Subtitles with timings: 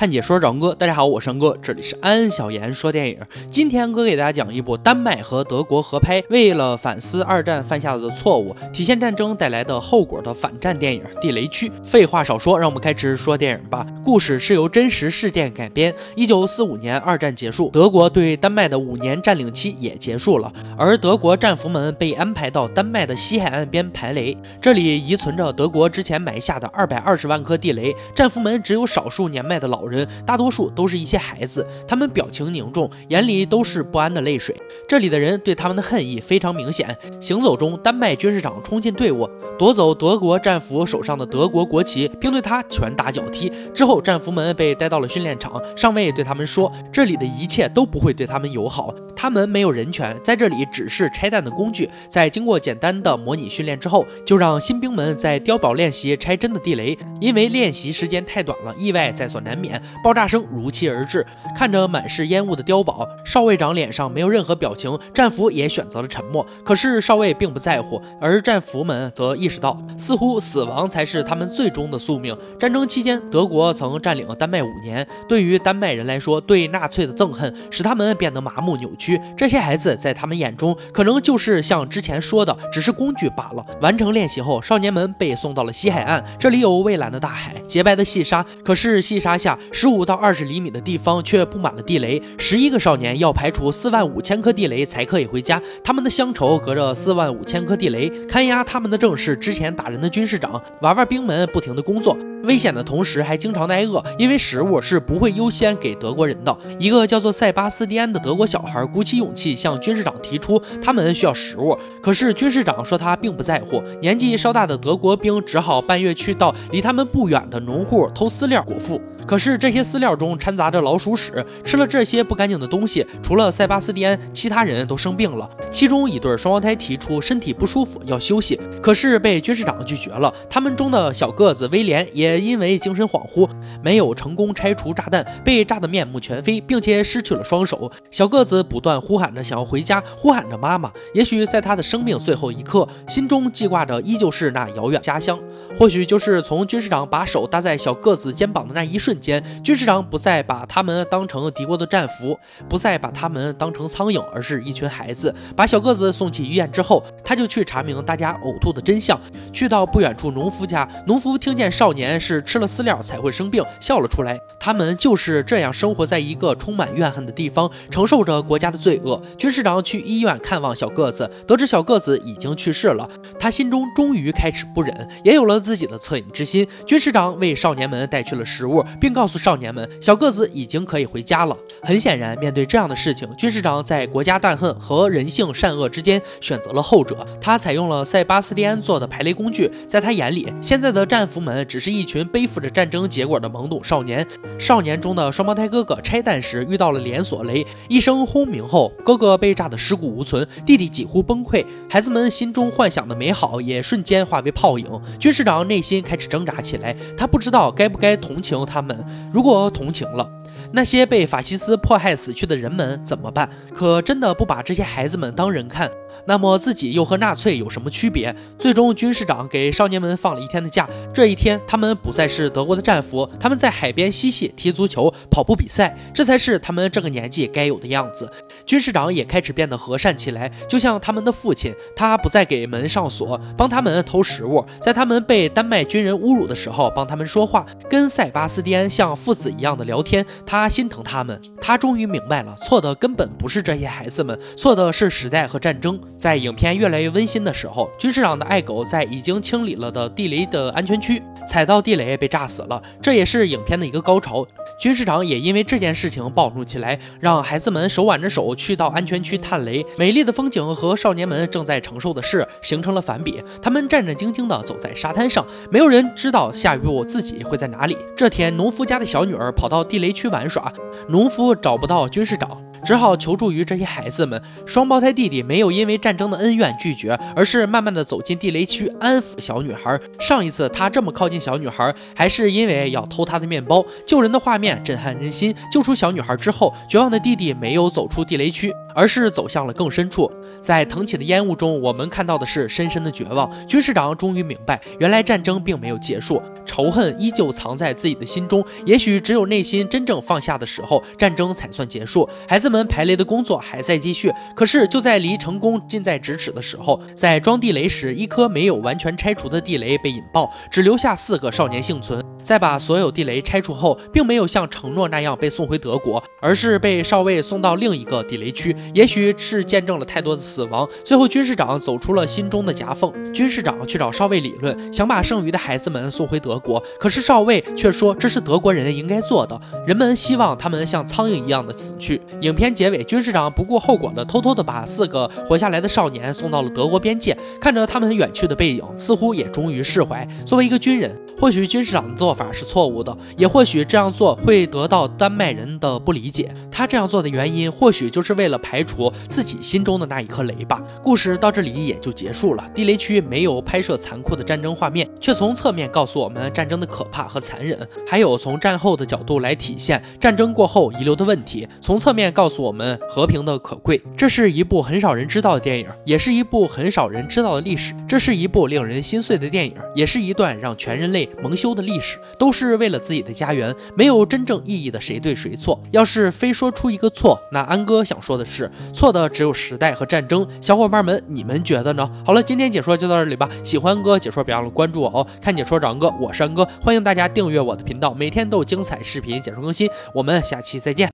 [0.00, 3.18] 看解说，长哥，大家好，我是哥，这里是安小言说电影。
[3.50, 11.68] 今天哥给大家讲一部丹麦和德国合拍，为了反思二战犯下的错误，体现战争带来的后果的反战电影《地雷区》。
[11.84, 13.86] 废话少说，让我们开始说电影吧。
[14.02, 15.94] 故事是由真实事件改编。
[16.16, 27.94] 一九四五年，二战结束，德国对丹麦的五年占领期也结束了，而德国战俘们被安排到丹麦的西海岸边排雷，这里遗存着德国之前埋下的二百二十万颗地雷。
[28.14, 29.89] 战俘们只有少数年迈的老人。
[29.90, 34.54] 人大多数都是一些孩子，他们表情凝重，眼里都是不安的泪水。
[34.88, 36.96] 这里的人对他们的恨意非常明显。
[37.20, 43.52] 行走中，丹麦军事长冲进队伍，夺走德国战俘手上的德国国旗，并对他拳打脚踢。
[43.74, 51.86] 之后，战俘们被带到了训练场，上尉对他们说：“这里的一切都不会对他们友好。”他们没有人权，在这里只是拆弹的工具。
[52.08, 56.96] 在经过简单的模拟训练之后，就让新兵们在碉堡练习拆真的地雷。
[57.20, 61.26] 因为练习时间太短了，意外在所难免，爆炸声如期而至。
[61.54, 66.46] 看着满是烟雾的碉堡，少尉长脸上没有任何表情，战俘也选择了沉默。
[66.64, 72.34] 可是少尉并不在乎，而战俘们则意识到，似乎死亡才是他们最终的宿命。
[72.58, 79.09] 战争期间，德国曾占领丹麦五年，对于丹麦人来说，对纳粹的憎恨使他们变得麻木扭曲。
[79.36, 83.64] 这些孩子在他们眼中，可能就是像之前说的，只是工具罢了。
[83.80, 88.44] 完成练习后，少年们被送到了西海岸，这里有蔚蓝的大海、洁白的细沙。
[88.64, 92.20] 可是细沙下十五到二十厘米的地方却布满了地雷。
[92.36, 95.60] 十一个少年要排除四万五千颗地雷才可以回家。
[95.82, 100.60] 他们的乡愁隔着四万五千颗地雷，看押他们的正是之前打人的军士长。
[100.82, 102.16] 娃娃兵们不停的工作。
[102.44, 106.56] 危险的同时，还经常挨饿，因为食物是不会优先给德国人的。
[106.78, 111.74] 一个叫做塞巴斯蒂安的德国小孩鼓起勇气向军事长提出，他们需要食物。
[112.02, 113.82] 可是军事长说他并不在乎。
[114.02, 119.00] 年纪稍大的德国兵只好半夜去到离他们不远的农户偷饲料果腹。
[119.26, 125.48] 可是这些饲料中掺杂着老鼠屎，吃了这些不干净的东西，除了塞巴斯蒂安，其他人都生病了。
[125.70, 130.34] 其中一对双胞胎提出身体不舒服要休息，可是被军事长拒绝了。
[130.48, 133.48] 他们中的小个子威廉也因为精神恍惚，
[133.84, 137.92] 没有成功拆除炸弹，被炸得面目全非，并且失去了双手。
[138.10, 140.90] 小个子不断呼喊着想要回家，呼喊着妈妈。
[141.12, 145.38] 也许在他的生命最后一刻，心中记挂着依旧是那遥远家乡。
[145.78, 149.10] 或许就是从军事长把手搭在小个子肩膀的那一瞬。
[149.20, 152.38] 间，军事长不再把他们当成敌国的战俘，
[152.70, 155.34] 不再把他们当成苍蝇，而是一群孩子。
[155.54, 159.20] 把小个子送去医院之后，他就去查明大家呕吐的真相。
[159.52, 164.40] 去到不远处农夫家，农夫听见少年是吃了饲料才会生病，笑了出来。
[164.58, 169.20] 他们就是这样生活在一个充满怨恨的地方，承受着国家的罪恶。
[169.36, 173.08] 军事长去医院看望小个子，得知小个子已经去世了，
[173.38, 176.66] 他心中终于开始不忍，也有了自己的恻隐之心。
[176.86, 181.56] 军事长为少年们带去了食物，并告诉少年们，小个子已经可以回家了。
[181.82, 187.26] 很显然，面对这样的事情，军事长在国家大恨和人性善恶之间选择了后者。
[187.40, 194.26] 他采用了塞巴斯蒂安做的排雷工具，在他眼里，现在的战俘们只是一群背负着战争结果的懵懂少年。
[194.58, 201.66] 少年中的双胞胎哥哥拆弹时遇到了连锁雷，一声轰鸣后，哥哥被炸得尸骨无存，弟弟几乎崩溃。
[201.88, 204.86] 孩子们心中幻想的美好也瞬间化为泡影。
[205.18, 209.04] 军事长内心开始挣扎起来，他不知道该不该同情他们。
[209.32, 210.30] 如果同情了
[210.72, 213.50] 那些被法西斯迫害死去的人们怎么办？
[213.74, 215.90] 可真的不把这些孩子们当人看？
[216.26, 218.36] 那么自己又和纳粹有什么区别？
[218.58, 220.86] 最终，军事长给少年们放了一天的假。
[221.14, 228.30] 这一天，他们不再是德国的战俘，他们在海边嬉戏、踢足球、跑步比赛，这才是他们这个年纪该有的样子。
[228.66, 231.74] 军事长也开始变得和善起来，就像他们的父亲。
[231.96, 240.24] 他不再给门上锁，帮他们偷食物，在他们被丹麦军人侮辱的时候帮他们说话，跟塞巴斯蒂安像父子一样的聊天。
[240.46, 241.40] 他心疼他们。
[241.60, 246.00] 他终于明白了，错的根本不是这些孩子们，错的是时代和战争。
[246.16, 254.46] 在影片越来越温馨的时候，军事长的爱狗在已经清理了的地雷的安全区踩到地雷被炸死了，这也是影片的一个高潮。
[254.80, 259.84] 军事长也因为这件事情暴怒起来，让孩子们手挽着手去到安全区探雷。
[259.98, 267.94] 美丽的风景和少年们正在承受的事形成了反比，他们战战兢兢地走在沙滩上，没有人知道下一步自己会在哪里。
[268.16, 270.72] 这天，农夫家的小女儿跑到地雷区玩耍，
[271.10, 272.69] 农夫找不到军事长。
[272.84, 274.40] 只好求助于这些孩子们。
[274.66, 279.98] 双胞胎弟弟没有因为战争的恩怨拒绝，而是慢慢的走进地雷区，安抚小女孩。
[280.18, 283.84] 上一次他这么靠近小女孩，还是因为要偷她的面包。
[284.06, 285.54] 救人的画面震撼人心。
[285.72, 290.30] 救出小女孩之后，绝望的弟弟没有走出地雷区，而是走向了更深处。
[290.60, 293.50] 在腾起的烟雾中，我们看到的是深深的绝望。
[293.66, 298.64] 军士长终于明白，原来战争并没有结束，仇恨依旧藏在自己的心中。
[298.84, 302.28] 也许只有内心真正放下的时候，战争才算结束。
[302.46, 312.24] 孩子门排雷的工作还在继续，可是就在离成功近在咫尺的时候，在装地雷时，一颗没有完全拆除的地雷被引爆，只留下四个少年幸存。
[312.42, 318.74] 在把所有地雷拆除后，并没有像承诺那样被送回德国，而是被少尉送到另一个地雷区。
[318.94, 323.12] 也许是见证了太多的死亡，最后军士长走出了心中的夹缝。
[323.32, 329.60] 军士长去找少尉理论，想把剩余的孩子们送回德国，可是少尉却说这是德国人应该做的。
[329.86, 332.20] 人们希望他们像苍蝇一样的死去。
[332.40, 340.26] 影片结尾，军士长不顾后果的偷偷的把四个活下来的少年送到了德国边界，看着他们远去的背影，似乎也终于释怀。
[340.44, 346.54] 作为一个军人，或许军士长的做法是错误的，也或许这样做会得到丹麦人的不理解。
[346.70, 350.80] 他这样做的原因，或许就是为了排除自己心中的那一颗雷吧。
[351.02, 352.64] 故事到这里也就结束了。
[352.72, 364.00] 地雷区没有拍摄残酷的战争画面，却从侧面告诉我们战争的可怕和残忍，还有从战后的角度来体现战争过后遗留的问题，从侧面告诉我们和平的可贵。
[364.16, 367.92] 这是一部很少人知道的电影，也是一部很少人知道的历史。
[368.06, 372.19] 这是一部令人心碎的电影，也是一段让全人类蒙羞的历史。
[372.38, 375.80] 都是为了自己的家园，没有真正意义的谁对谁错。
[375.90, 380.46] 要是非说出一个错，那安哥想说的是，错的只有时代和战争。
[380.60, 382.10] 小伙伴们，你们觉得呢？
[382.24, 383.48] 好了，今天解说就到这里吧。
[383.64, 385.26] 喜欢安哥解说，别忘了关注我哦。
[385.40, 389.88] 看解说找安哥，我是安哥，欢迎大家订阅我的频道，每天都有精彩视频解说更新。
[390.14, 391.08] 我们下期再见。